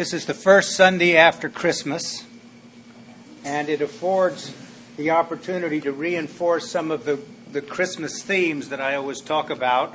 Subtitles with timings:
[0.00, 2.24] This is the first Sunday after Christmas,
[3.44, 4.50] and it affords
[4.96, 7.20] the opportunity to reinforce some of the,
[7.52, 9.94] the Christmas themes that I always talk about.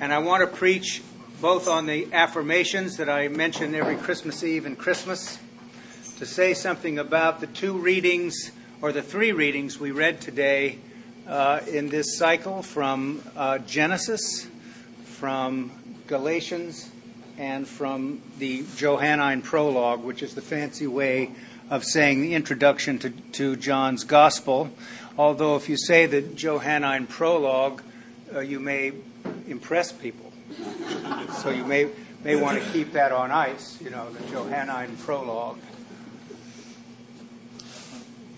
[0.00, 1.04] And I want to preach
[1.40, 5.38] both on the affirmations that I mention every Christmas Eve and Christmas,
[6.18, 8.50] to say something about the two readings
[8.80, 10.80] or the three readings we read today
[11.28, 14.48] uh, in this cycle from uh, Genesis,
[15.04, 15.70] from
[16.08, 16.90] Galatians,
[17.38, 21.30] and from the Johannine prologue, which is the fancy way
[21.70, 24.70] of saying the introduction to, to John's Gospel.
[25.16, 27.82] Although, if you say the Johannine prologue,
[28.34, 28.92] uh, you may
[29.48, 30.32] impress people.
[31.38, 31.88] so you may,
[32.24, 35.58] may want to keep that on ice, you know, the Johannine prologue.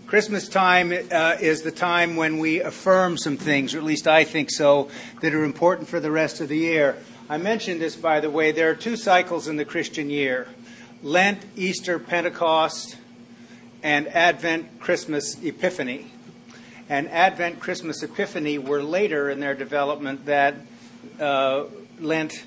[0.06, 4.22] Christmas time uh, is the time when we affirm some things, or at least I
[4.22, 4.88] think so,
[5.22, 6.98] that are important for the rest of the year.
[7.26, 8.52] I mentioned this, by the way.
[8.52, 10.46] There are two cycles in the Christian year
[11.02, 12.98] Lent, Easter, Pentecost,
[13.82, 16.12] and Advent, Christmas, Epiphany.
[16.90, 20.54] And Advent, Christmas, Epiphany were later in their development that
[21.18, 21.64] uh,
[21.98, 22.44] Lent,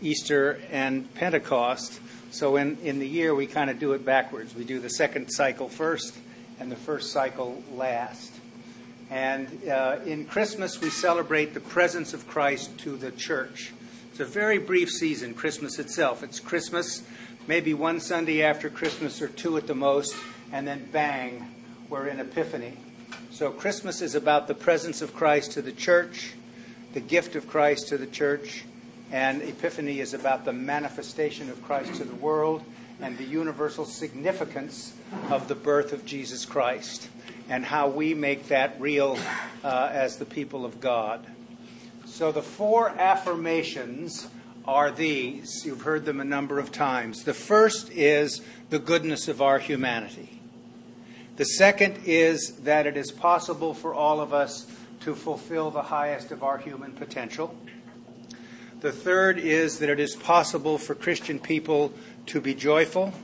[0.00, 2.00] Easter, and Pentecost.
[2.30, 4.54] So in, in the year, we kind of do it backwards.
[4.54, 6.16] We do the second cycle first
[6.60, 8.32] and the first cycle last.
[9.10, 13.72] And uh, in Christmas, we celebrate the presence of Christ to the church.
[14.20, 16.22] It's a very brief season, Christmas itself.
[16.22, 17.02] It's Christmas,
[17.46, 20.14] maybe one Sunday after Christmas or two at the most,
[20.52, 21.50] and then bang,
[21.88, 22.76] we're in Epiphany.
[23.30, 26.34] So Christmas is about the presence of Christ to the church,
[26.92, 28.66] the gift of Christ to the church,
[29.10, 32.62] and Epiphany is about the manifestation of Christ to the world
[33.00, 34.92] and the universal significance
[35.30, 37.08] of the birth of Jesus Christ
[37.48, 39.18] and how we make that real
[39.64, 41.26] uh, as the people of God.
[42.10, 44.28] So the four affirmations
[44.66, 45.64] are these.
[45.64, 47.22] You've heard them a number of times.
[47.22, 50.40] The first is the goodness of our humanity.
[51.36, 54.66] The second is that it is possible for all of us
[55.00, 57.56] to fulfill the highest of our human potential.
[58.80, 61.92] The third is that it is possible for Christian people
[62.26, 63.14] to be joyful.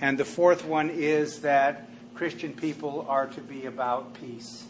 [0.00, 4.66] And the fourth one is that Christian people are to be about peace.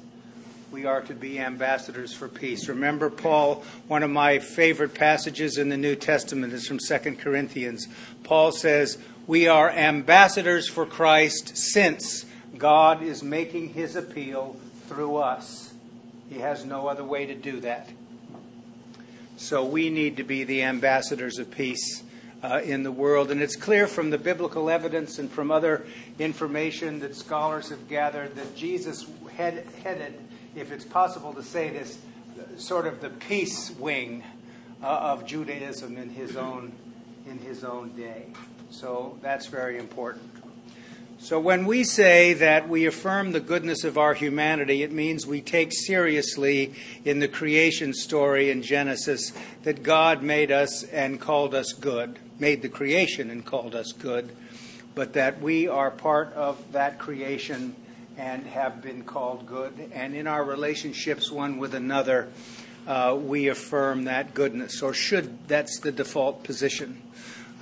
[0.70, 2.68] We are to be ambassadors for peace.
[2.68, 7.88] Remember, Paul, one of my favorite passages in the New Testament is from 2 Corinthians.
[8.22, 12.24] Paul says, We are ambassadors for Christ since
[12.56, 14.54] God is making his appeal
[14.86, 15.74] through us.
[16.28, 17.88] He has no other way to do that.
[19.36, 22.04] So we need to be the ambassadors of peace
[22.44, 23.32] uh, in the world.
[23.32, 25.84] And it's clear from the biblical evidence and from other
[26.20, 29.04] information that scholars have gathered that Jesus
[29.36, 30.14] head, headed,
[30.56, 31.98] if it's possible to say this,
[32.56, 34.24] sort of the peace wing
[34.82, 36.72] uh, of Judaism in his own
[37.28, 38.26] in his own day.
[38.70, 40.30] So that's very important.
[41.18, 45.42] So when we say that we affirm the goodness of our humanity, it means we
[45.42, 46.72] take seriously
[47.04, 49.32] in the creation story in Genesis
[49.64, 54.34] that God made us and called us good made the creation and called us good,
[54.94, 57.76] but that we are part of that creation
[58.20, 59.72] and have been called good.
[59.94, 62.28] And in our relationships one with another,
[62.86, 67.00] uh, we affirm that goodness, or should, that's the default position.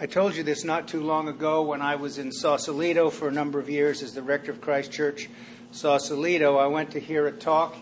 [0.01, 3.33] I told you this not too long ago when I was in Sausalito for a
[3.33, 5.29] number of years as the rector of Christ Church
[5.71, 6.57] Sausalito.
[6.57, 7.77] I went to hear a talk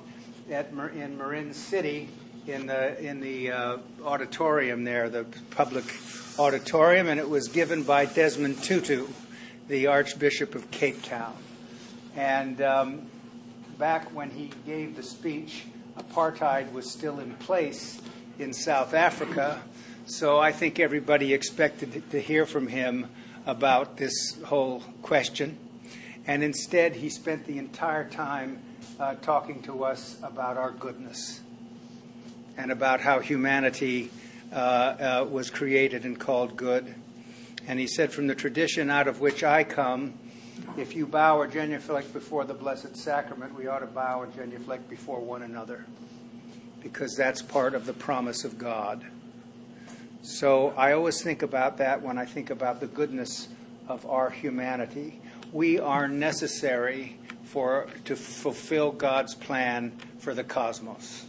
[0.51, 2.11] at, in Marin City
[2.47, 5.85] in the in the uh, auditorium there, the public
[6.39, 9.07] auditorium, and it was given by Desmond Tutu,
[9.67, 11.35] the Archbishop of Cape Town.
[12.17, 13.07] And um,
[13.79, 15.65] back when he gave the speech,
[15.99, 18.01] apartheid was still in place
[18.39, 19.63] in South Africa.
[20.07, 23.09] So I think everybody expected to hear from him
[23.45, 25.59] about this whole question.
[26.27, 28.61] And instead, he spent the entire time
[28.99, 31.41] uh, talking to us about our goodness
[32.57, 34.11] and about how humanity
[34.53, 36.95] uh, uh, was created and called good.
[37.69, 40.15] And he said, From the tradition out of which I come,
[40.77, 44.89] if you bow or genuflect before the Blessed Sacrament, we ought to bow and genuflect
[44.89, 45.85] before one another,
[46.83, 49.05] because that's part of the promise of God.
[50.23, 53.49] So I always think about that when I think about the goodness
[53.89, 55.21] of our humanity.
[55.53, 61.27] We are necessary for to fulfill God's plan for the cosmos.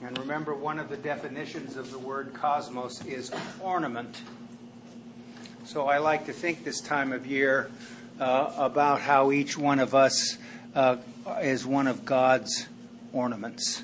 [0.00, 4.22] And remember, one of the definitions of the word cosmos is ornament.
[5.68, 7.70] So I like to think this time of year
[8.18, 10.38] uh, about how each one of us
[10.74, 10.96] uh,
[11.42, 12.66] is one of God's
[13.12, 13.82] ornaments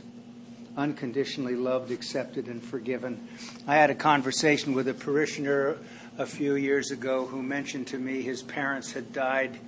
[0.79, 3.29] unconditionally loved, accepted, and forgiven.
[3.67, 5.77] I had a conversation with a parishioner
[6.17, 9.59] a few years ago who mentioned to me his parents had died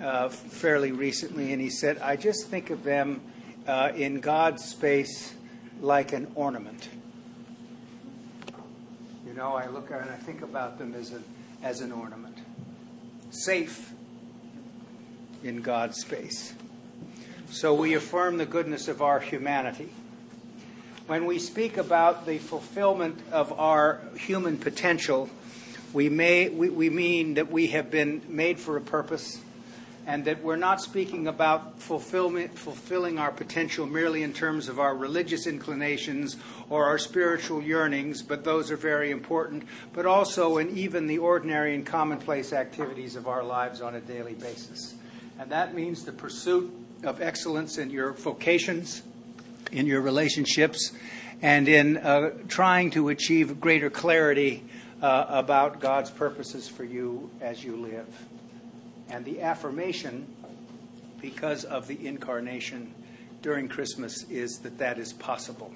[0.00, 3.20] uh, fairly recently, and he said, I just think of them
[3.66, 5.34] uh, in God's space
[5.82, 6.88] like an ornament.
[9.26, 11.20] You know, I look and I think about them as, a,
[11.62, 12.38] as an ornament.
[13.30, 13.92] Safe
[15.42, 16.54] in God's space.
[17.50, 19.90] So we affirm the goodness of our humanity.
[21.06, 25.30] When we speak about the fulfillment of our human potential,
[25.92, 29.40] we, may, we, we mean that we have been made for a purpose
[30.06, 35.48] and that we're not speaking about fulfilling our potential merely in terms of our religious
[35.48, 36.36] inclinations
[36.70, 41.74] or our spiritual yearnings, but those are very important, but also in even the ordinary
[41.74, 44.94] and commonplace activities of our lives on a daily basis.
[45.40, 46.72] And that means the pursuit
[47.02, 49.02] of excellence in your vocations,
[49.72, 50.92] in your relationships,
[51.42, 54.62] and in uh, trying to achieve greater clarity
[55.02, 58.06] uh, about God's purposes for you as you live.
[59.08, 60.26] And the affirmation,
[61.20, 62.94] because of the incarnation
[63.42, 65.72] during Christmas, is that that is possible.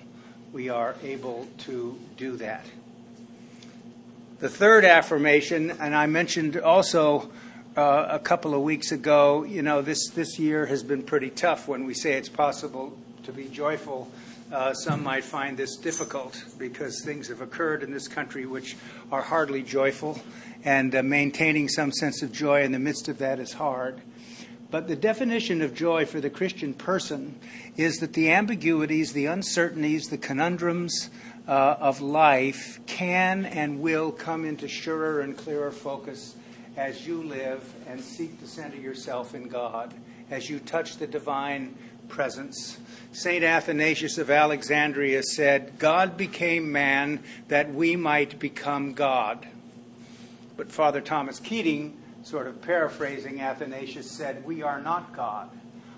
[0.53, 2.65] We are able to do that.
[4.41, 7.31] The third affirmation, and I mentioned also
[7.77, 11.69] uh, a couple of weeks ago, you know, this, this year has been pretty tough
[11.69, 14.11] when we say it's possible to be joyful.
[14.53, 18.77] Uh, some might find this difficult because things have occurred in this country which
[19.13, 20.21] are hardly joyful
[20.65, 24.03] and uh, maintaining some sense of joy in the midst of that is hard.
[24.69, 27.39] But the definition of joy for the Christian person
[27.77, 31.11] is that the ambiguities, the uncertainties, the conundrums
[31.47, 36.35] uh, of life can and will come into surer and clearer focus
[36.77, 39.95] as you live and seek to center yourself in God,
[40.29, 41.77] as you touch the divine
[42.11, 42.79] presence.
[43.13, 43.43] St.
[43.43, 49.49] Athanasius of Alexandria said, God became man that we might become God.
[50.57, 55.51] But Father Thomas Keating, sort of paraphrasing Athanasius, said, We are not God,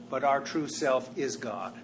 [0.08, 1.74] but our true self is God.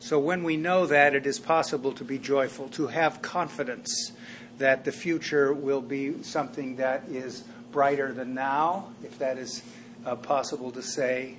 [0.00, 4.12] So when we know that, it is possible to be joyful, to have confidence
[4.58, 9.62] that the future will be something that is brighter than now, if that is
[10.04, 11.36] uh, possible to say,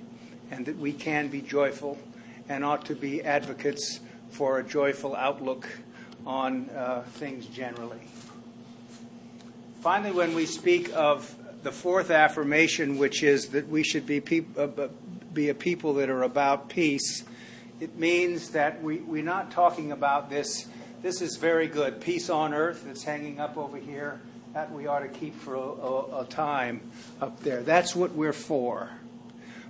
[0.52, 1.98] and that we can be joyful
[2.50, 4.00] and ought to be advocates
[4.30, 5.68] for a joyful outlook
[6.26, 8.00] on uh, things generally.
[9.82, 14.58] Finally, when we speak of the fourth affirmation, which is that we should be, peop-
[14.58, 14.68] uh,
[15.34, 17.24] be a people that are about peace,
[17.80, 20.68] it means that we, we're not talking about this.
[21.02, 22.02] This is very good.
[22.02, 24.20] Peace on earth that's hanging up over here.
[24.54, 26.82] That we ought to keep for a, a, a time
[27.22, 27.62] up there.
[27.62, 28.90] That's what we're for.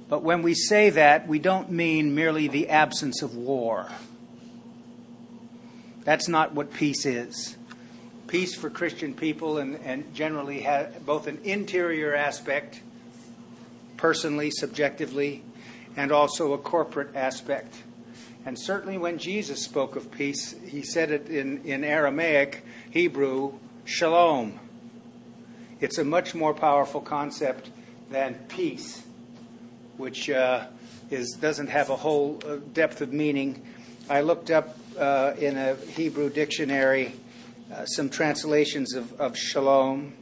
[0.09, 3.89] But when we say that, we don't mean merely the absence of war.
[6.03, 7.57] That's not what peace is
[8.27, 12.81] peace for Christian people and, and generally have both an interior aspect,
[13.95, 15.43] personally, subjectively,
[15.95, 17.83] and also a corporate aspect.
[18.45, 23.53] And certainly when Jesus spoke of peace, he said it in, in Aramaic, Hebrew,
[23.85, 24.59] shalom.
[25.79, 27.69] It's a much more powerful concept
[28.09, 29.03] than peace,
[29.97, 30.65] which uh,
[31.09, 33.61] is, doesn't have a whole uh, depth of meaning.
[34.09, 37.13] I looked up uh, in a Hebrew dictionary
[37.85, 40.13] some translations of, of shalom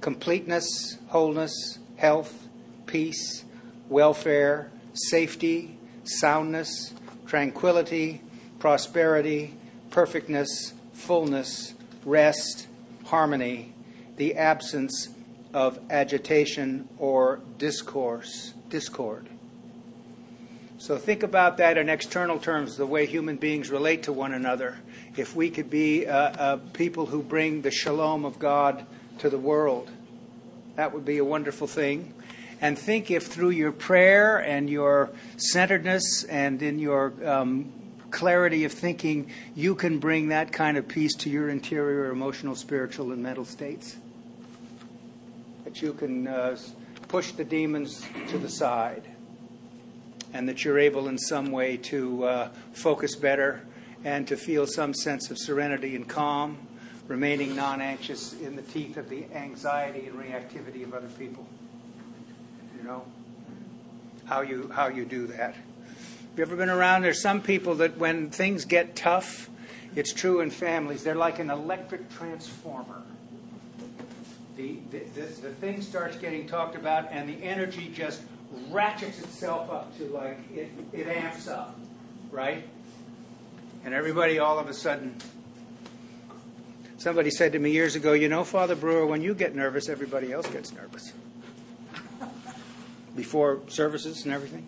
[0.00, 2.48] completeness, wholeness, health,
[2.86, 3.44] peace,
[3.88, 6.92] welfare, safety, soundness,
[7.26, 8.20] tranquility,
[8.58, 9.54] prosperity,
[9.90, 12.66] perfectness, fullness, rest,
[13.06, 13.72] harmony,
[14.16, 15.08] the absence
[15.56, 19.26] of agitation or discourse, discord.
[20.76, 24.76] So think about that in external terms, the way human beings relate to one another.
[25.16, 28.84] If we could be uh, uh, people who bring the shalom of God
[29.20, 29.90] to the world,
[30.74, 32.12] that would be a wonderful thing.
[32.60, 35.08] And think if through your prayer and your
[35.38, 37.72] centeredness and in your um,
[38.10, 43.10] clarity of thinking, you can bring that kind of peace to your interior emotional, spiritual,
[43.10, 43.96] and mental states.
[45.76, 46.56] That you can uh,
[47.08, 49.02] push the demons to the side
[50.32, 53.62] and that you're able in some way to uh, focus better
[54.02, 56.56] and to feel some sense of serenity and calm,
[57.08, 61.46] remaining non anxious in the teeth of the anxiety and reactivity of other people.
[62.78, 63.04] You know?
[64.24, 65.56] How you, how you do that.
[65.56, 67.02] Have you ever been around?
[67.02, 69.50] There's some people that when things get tough,
[69.94, 73.02] it's true in families, they're like an electric transformer.
[74.56, 78.22] The, the, the, the thing starts getting talked about, and the energy just
[78.70, 81.78] ratchets itself up to like it, it amps up,
[82.30, 82.66] right?
[83.84, 85.16] And everybody all of a sudden.
[86.96, 90.32] Somebody said to me years ago, You know, Father Breuer, when you get nervous, everybody
[90.32, 91.12] else gets nervous.
[93.16, 94.66] Before services and everything.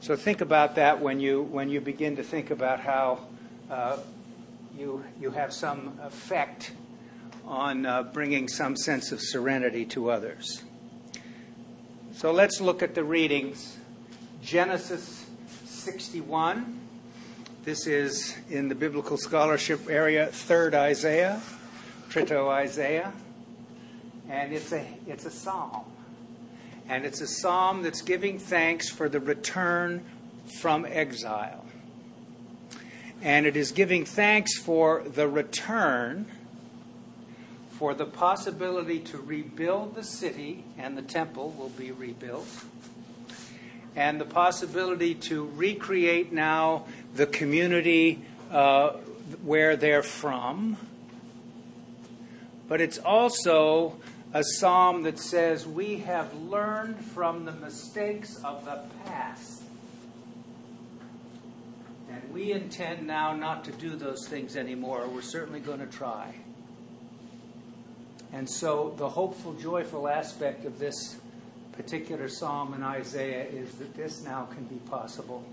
[0.00, 3.20] So think about that when you, when you begin to think about how
[3.70, 3.98] uh,
[4.76, 6.72] you, you have some effect
[7.46, 10.62] on uh, bringing some sense of serenity to others.
[12.12, 13.78] So let's look at the readings.
[14.42, 15.26] Genesis
[15.64, 16.80] 61.
[17.64, 21.40] This is in the biblical scholarship area, third Isaiah,
[22.08, 23.12] Trito Isaiah.
[24.28, 25.84] And it's a, it's a psalm.
[26.88, 30.04] And it's a psalm that's giving thanks for the return
[30.60, 31.64] from exile.
[33.22, 36.26] And it is giving thanks for the return,
[37.82, 42.46] for the possibility to rebuild the city, and the temple will be rebuilt,
[43.96, 46.84] and the possibility to recreate now
[47.16, 48.90] the community uh,
[49.42, 50.76] where they're from.
[52.68, 53.96] But it's also
[54.32, 59.64] a psalm that says, We have learned from the mistakes of the past.
[62.08, 65.08] And we intend now not to do those things anymore.
[65.08, 66.32] We're certainly going to try.
[68.32, 71.16] And so, the hopeful, joyful aspect of this
[71.72, 75.44] particular psalm in Isaiah is that this now can be possible.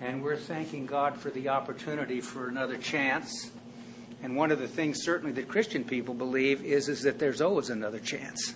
[0.00, 3.50] And we're thanking God for the opportunity for another chance.
[4.22, 7.68] And one of the things, certainly, that Christian people believe is, is that there's always
[7.68, 8.54] another chance.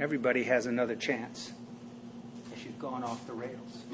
[0.00, 1.52] Everybody has another chance
[2.52, 3.84] if you've gone off the rails.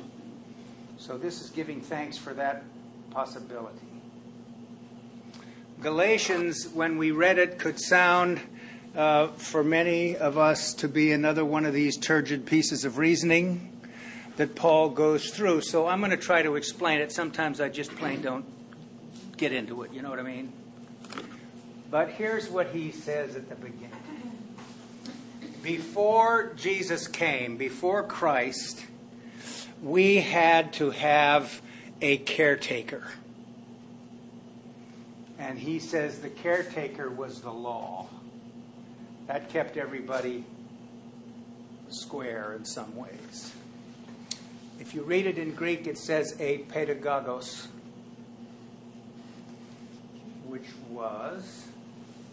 [0.96, 2.62] So, this is giving thanks for that
[3.10, 3.89] possibility.
[5.80, 8.38] Galatians, when we read it, could sound
[8.94, 13.72] uh, for many of us to be another one of these turgid pieces of reasoning
[14.36, 15.62] that Paul goes through.
[15.62, 17.10] So I'm going to try to explain it.
[17.10, 18.44] Sometimes I just plain don't
[19.38, 20.52] get into it, you know what I mean?
[21.90, 23.90] But here's what he says at the beginning.
[25.62, 28.84] Before Jesus came, before Christ,
[29.82, 31.62] we had to have
[32.02, 33.04] a caretaker.
[35.40, 38.06] And he says the caretaker was the law.
[39.26, 40.44] That kept everybody
[41.88, 43.54] square in some ways.
[44.78, 47.68] If you read it in Greek, it says a pedagogos,
[50.46, 51.66] which was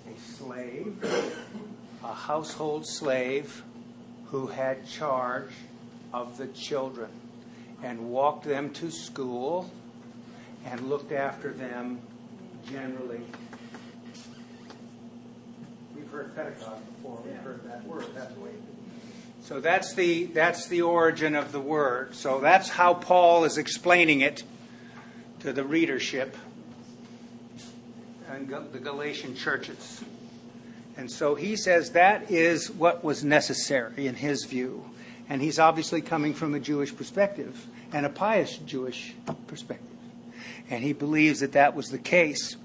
[0.05, 1.01] a slave,
[2.03, 3.63] a household slave
[4.25, 5.51] who had charge
[6.13, 7.09] of the children
[7.81, 9.71] and walked them to school
[10.65, 12.01] and looked after them
[12.69, 13.21] generally.
[15.95, 18.51] We've heard pedagogue before, we've heard that word way.
[19.41, 22.15] So that's the, that's the origin of the word.
[22.15, 24.43] So that's how Paul is explaining it
[25.39, 26.36] to the readership
[28.29, 30.03] and the Galatian churches.
[30.97, 34.83] And so he says that is what was necessary in his view.
[35.29, 39.13] And he's obviously coming from a Jewish perspective and a pious Jewish
[39.47, 39.96] perspective.
[40.69, 42.55] And he believes that that was the case.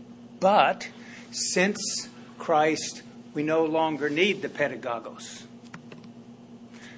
[0.40, 0.88] But
[1.30, 2.08] since
[2.38, 3.02] Christ,
[3.34, 5.44] we no longer need the pedagogos.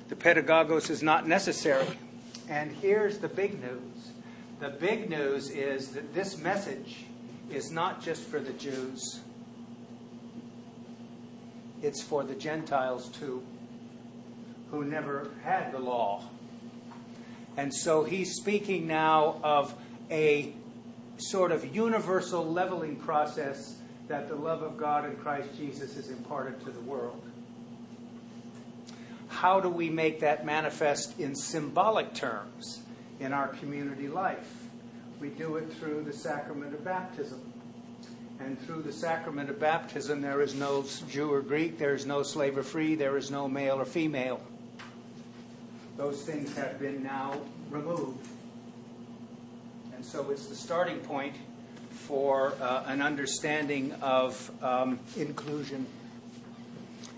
[0.09, 1.87] The pedagogos is not necessary.
[2.49, 4.11] And here's the big news
[4.61, 7.05] the big news is that this message
[7.51, 9.21] is not just for the Jews,
[11.83, 13.43] it's for the Gentiles too,
[14.71, 16.25] who never had the law.
[17.57, 19.75] And so he's speaking now of
[20.11, 20.55] a
[21.19, 23.77] sort of universal leveling process
[24.09, 27.23] that the love of God in Christ Jesus is imparted to the world.
[29.29, 32.81] How do we make that manifest in symbolic terms
[33.21, 34.65] in our community life?
[35.21, 37.41] We do it through the sacrament of baptism.
[38.41, 42.23] And through the sacrament of baptism, there is no Jew or Greek, there is no
[42.23, 44.41] slave or free, there is no male or female.
[45.97, 47.41] Those things have been now
[47.71, 48.27] removed.
[50.05, 51.35] And so it's the starting point
[51.91, 55.87] for uh, an understanding of um, inclusion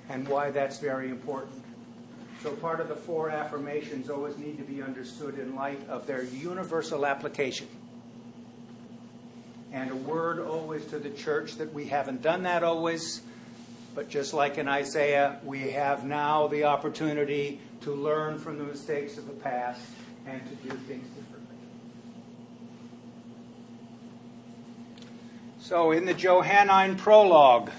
[0.09, 1.65] and why that's very important.
[2.45, 6.23] So, part of the four affirmations always need to be understood in light of their
[6.23, 7.67] universal application.
[9.73, 13.21] And a word always to the church that we haven't done that always,
[13.97, 19.19] but just like in Isaiah, we have now the opportunity to learn from the mistakes
[19.19, 19.81] of the past
[20.25, 21.05] and to do things
[25.69, 27.73] So, in the Johannine prologue,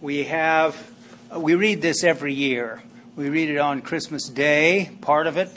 [0.00, 0.90] we have,
[1.36, 2.82] we read this every year.
[3.14, 5.50] We read it on Christmas Day, part of it,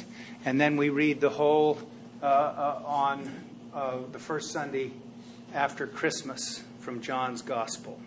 [0.43, 1.79] and then we read the whole
[2.21, 3.31] uh, uh, on
[3.73, 4.91] uh, the first Sunday
[5.53, 7.97] after Christmas from John's Gospel.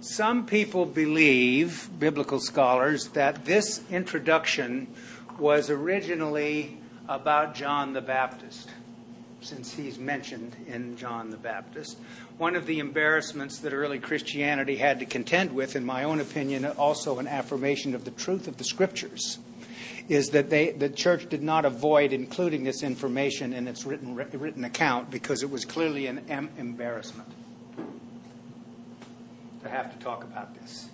[0.00, 4.86] Some people believe, biblical scholars, that this introduction
[5.40, 6.78] was originally
[7.08, 8.70] about John the Baptist,
[9.40, 11.98] since he's mentioned in John the Baptist.
[12.38, 16.64] One of the embarrassments that early Christianity had to contend with, in my own opinion,
[16.66, 19.38] also an affirmation of the truth of the Scriptures,
[20.08, 24.64] is that they, the church did not avoid including this information in its written, written
[24.64, 27.28] account because it was clearly an embarrassment
[29.62, 30.88] to have to talk about this.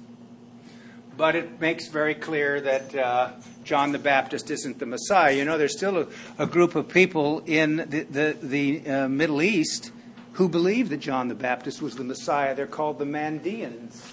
[1.16, 3.30] But it makes very clear that uh,
[3.64, 5.34] John the Baptist isn't the Messiah.
[5.34, 6.06] You know, there's still a,
[6.38, 9.92] a group of people in the, the, the uh, Middle East
[10.32, 12.54] who believe that John the Baptist was the Messiah.
[12.54, 14.12] They're called the Mandeans.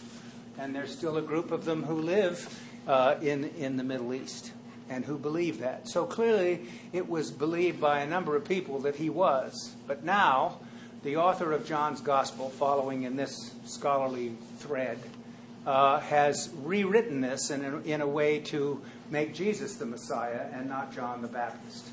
[0.58, 4.54] And there's still a group of them who live uh, in, in the Middle East
[4.90, 5.90] and who believe that.
[5.90, 6.62] So clearly,
[6.94, 9.76] it was believed by a number of people that he was.
[9.88, 10.60] But now,
[11.04, 15.00] the author of John's Gospel, following in this scholarly thread,
[15.66, 20.68] uh, has rewritten this in a, in a way to make Jesus the Messiah and
[20.68, 21.90] not John the Baptist.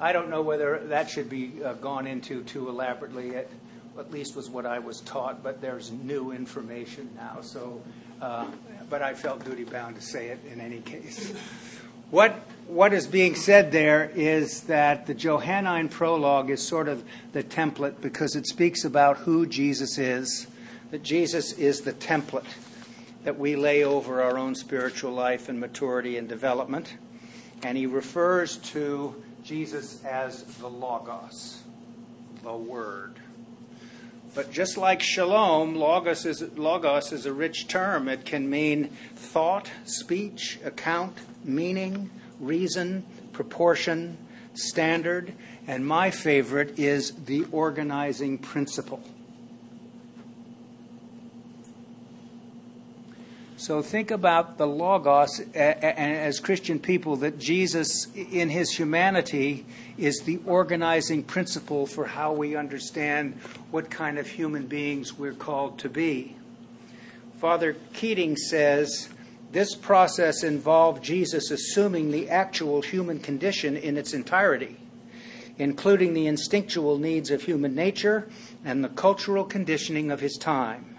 [0.00, 3.30] I don't know whether that should be uh, gone into too elaborately.
[3.30, 3.50] It
[3.98, 7.38] at least was what I was taught, but there's new information now.
[7.42, 7.80] So,
[8.20, 8.46] uh,
[8.90, 11.32] but I felt duty bound to say it in any case.
[12.10, 12.32] What
[12.68, 18.00] what is being said there is that the Johannine prologue is sort of the template
[18.00, 20.46] because it speaks about who Jesus is.
[20.90, 22.44] That Jesus is the template
[23.24, 26.96] that we lay over our own spiritual life and maturity and development.
[27.62, 31.62] And he refers to Jesus as the Logos,
[32.42, 33.18] the Word.
[34.34, 38.08] But just like shalom, logos is, logos is a rich term.
[38.08, 44.18] It can mean thought, speech, account, meaning, reason, proportion,
[44.54, 45.34] standard,
[45.68, 49.02] and my favorite is the organizing principle.
[53.56, 59.64] So think about the Logos as Christian people that Jesus, in his humanity,
[59.96, 63.38] is the organizing principle for how we understand
[63.70, 66.34] what kind of human beings we're called to be.
[67.38, 69.08] Father Keating says
[69.52, 74.80] this process involved Jesus assuming the actual human condition in its entirety,
[75.58, 78.28] including the instinctual needs of human nature
[78.64, 80.96] and the cultural conditioning of his time.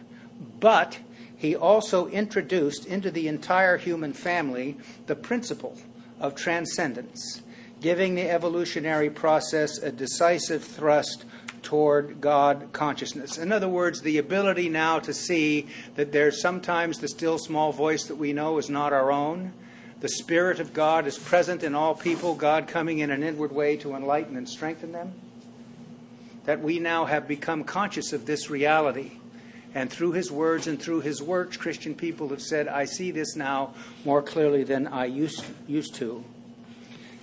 [0.62, 1.00] But
[1.38, 5.78] he also introduced into the entire human family the principle
[6.20, 7.42] of transcendence,
[7.82, 11.26] giving the evolutionary process a decisive thrust
[11.62, 13.38] toward God consciousness.
[13.38, 18.06] In other words, the ability now to see that there's sometimes the still small voice
[18.06, 19.52] that we know is not our own.
[20.00, 23.78] The Spirit of God is present in all people, God coming in an inward way
[23.78, 25.14] to enlighten and strengthen them.
[26.46, 29.14] That we now have become conscious of this reality
[29.76, 33.36] and through his words and through his works, Christian people have said, I see this
[33.36, 33.74] now
[34.06, 36.24] more clearly than I used, used to.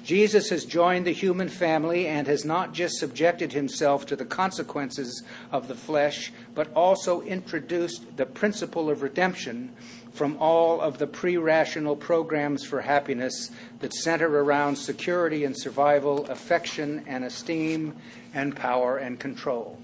[0.05, 5.23] Jesus has joined the human family and has not just subjected himself to the consequences
[5.51, 9.73] of the flesh, but also introduced the principle of redemption
[10.13, 16.27] from all of the pre rational programs for happiness that center around security and survival,
[16.27, 17.97] affection and esteem,
[18.35, 19.79] and power and control.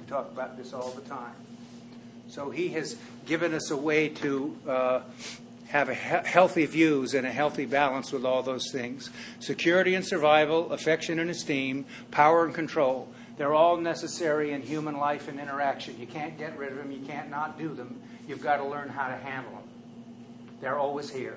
[0.00, 1.34] We talk about this all the time.
[2.28, 5.00] So he has given us a way to uh,
[5.68, 9.10] have he- healthy views and a healthy balance with all those things
[9.40, 13.08] security and survival, affection and esteem, power and control.
[13.36, 15.98] They're all necessary in human life and interaction.
[16.00, 18.00] You can't get rid of them, you can't not do them.
[18.26, 19.62] You've got to learn how to handle them.
[20.60, 21.36] They're always here.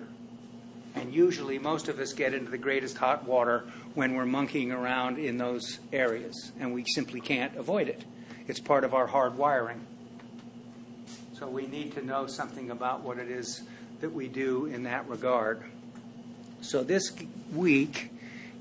[0.96, 5.20] And usually, most of us get into the greatest hot water when we're monkeying around
[5.20, 8.06] in those areas, and we simply can't avoid it.
[8.48, 9.86] It's part of our hard wiring.
[11.40, 13.62] So we need to know something about what it is
[14.02, 15.64] that we do in that regard.
[16.60, 17.14] So this
[17.54, 18.12] week,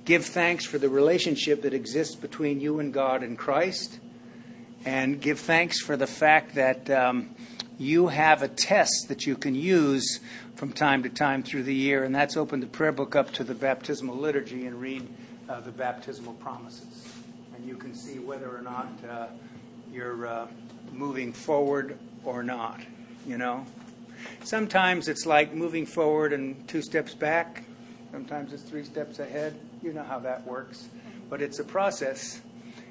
[0.04, 3.98] give thanks for the relationship that exists between you and God and Christ,
[4.84, 7.34] and give thanks for the fact that um,
[7.78, 10.20] you have a test that you can use
[10.54, 13.42] from time to time through the year, and that's open the prayer book up to
[13.42, 15.04] the baptismal liturgy and read
[15.48, 17.12] uh, the baptismal promises.
[17.56, 19.26] And you can see whether or not uh,
[19.92, 20.46] you're uh,
[20.92, 22.80] moving forward or not,
[23.26, 23.64] you know?
[24.44, 27.64] Sometimes it's like moving forward and two steps back.
[28.12, 29.58] Sometimes it's three steps ahead.
[29.82, 30.88] You know how that works.
[31.30, 32.40] But it's a process.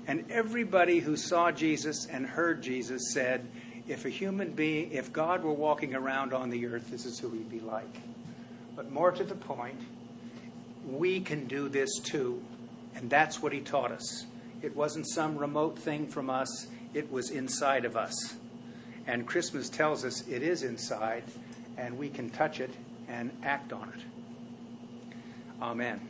[0.07, 3.45] And everybody who saw Jesus and heard Jesus said,
[3.88, 7.29] if a human being, if God were walking around on the earth, this is who
[7.31, 7.95] he'd be like.
[8.75, 9.79] But more to the point,
[10.86, 12.41] we can do this too.
[12.95, 14.25] And that's what he taught us
[14.62, 18.36] It wasn't some remote thing from us, it was inside of us.
[19.05, 21.23] And Christmas tells us it is inside,
[21.77, 22.71] and we can touch it
[23.07, 24.01] and act on it.
[25.62, 26.01] Amen.